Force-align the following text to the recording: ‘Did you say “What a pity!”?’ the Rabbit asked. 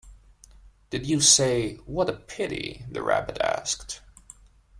‘Did 0.89 1.05
you 1.05 1.21
say 1.21 1.75
“What 1.85 2.09
a 2.09 2.13
pity!”?’ 2.13 2.87
the 2.89 3.03
Rabbit 3.03 3.39
asked. 3.39 4.01